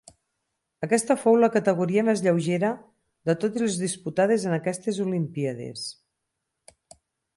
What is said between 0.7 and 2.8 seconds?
Aquesta fou la categoria més lleugera